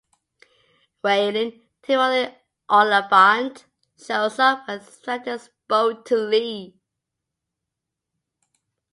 [1.03, 2.33] Raylan (Timothy
[2.71, 3.65] Olyphant)
[4.03, 6.73] shows up and threatens Bo to leave.